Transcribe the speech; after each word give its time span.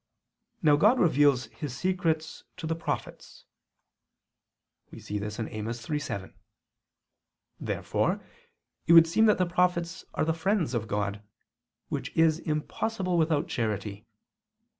Now 0.63 0.77
God 0.77 0.99
reveals 0.99 1.45
His 1.45 1.77
secrets 1.77 2.43
to 2.57 2.65
the 2.65 2.73
prophets 2.73 3.45
(Amos 4.91 5.07
3:7). 5.09 6.33
Therefore 7.59 8.19
it 8.87 8.93
would 8.93 9.05
seem 9.05 9.27
that 9.27 9.37
the 9.37 9.45
prophets 9.45 10.03
are 10.15 10.25
the 10.25 10.33
friends 10.33 10.73
of 10.73 10.87
God; 10.87 11.21
which 11.89 12.09
is 12.17 12.39
impossible 12.39 13.15
without 13.15 13.47
charity. 13.47 14.07